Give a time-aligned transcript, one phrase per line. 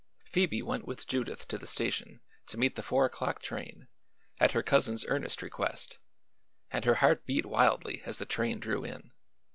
[0.25, 3.87] Phoebe went with Judith to the station to meet the four o'clock train,
[4.39, 5.99] at her cousin's earnest request,
[6.71, 9.11] and her heart beat wildly as the train drew in.